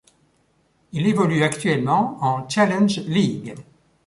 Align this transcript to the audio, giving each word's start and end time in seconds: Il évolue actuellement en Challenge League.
Il 0.93 1.05
évolue 1.05 1.43
actuellement 1.43 2.17
en 2.23 2.49
Challenge 2.49 3.01
League. 3.01 3.53